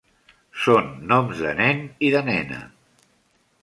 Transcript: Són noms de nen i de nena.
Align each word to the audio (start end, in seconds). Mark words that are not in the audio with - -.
Són 0.61 0.89
noms 1.13 1.43
de 1.47 1.53
nen 1.61 1.85
i 2.09 2.13
de 2.19 2.25
nena. 2.35 2.67